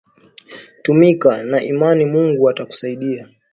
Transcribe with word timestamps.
Tumika 0.81 1.43
na 1.43 1.61
imani 1.61 2.05
Mungu 2.05 2.49
atakusaidia 2.49 3.29